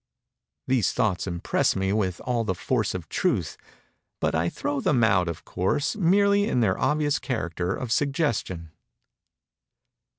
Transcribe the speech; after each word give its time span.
These 0.65 0.93
thoughts 0.93 1.27
impress 1.27 1.75
me 1.75 1.93
with 1.93 2.21
all 2.25 2.43
the 2.43 2.55
force 2.55 2.95
of 2.95 3.07
truth—but 3.07 4.33
I 4.33 4.49
throw 4.49 4.81
them 4.81 5.03
out, 5.03 5.27
of 5.27 5.45
course, 5.45 5.95
merely 5.95 6.45
in 6.45 6.59
their 6.59 6.75
obvious 6.79 7.19
character 7.19 7.75
of 7.75 7.91
suggestion. 7.91 8.71